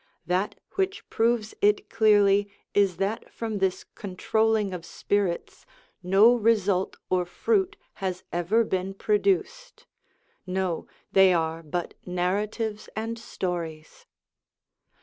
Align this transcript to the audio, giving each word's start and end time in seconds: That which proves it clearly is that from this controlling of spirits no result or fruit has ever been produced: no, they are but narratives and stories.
That 0.25 0.55
which 0.71 1.07
proves 1.11 1.53
it 1.61 1.87
clearly 1.87 2.49
is 2.73 2.97
that 2.97 3.31
from 3.31 3.59
this 3.59 3.83
controlling 3.83 4.73
of 4.73 4.83
spirits 4.83 5.63
no 6.01 6.33
result 6.33 6.97
or 7.11 7.23
fruit 7.23 7.77
has 8.01 8.23
ever 8.33 8.63
been 8.63 8.95
produced: 8.95 9.85
no, 10.47 10.87
they 11.11 11.33
are 11.33 11.61
but 11.61 11.93
narratives 12.03 12.89
and 12.95 13.19
stories. 13.19 14.07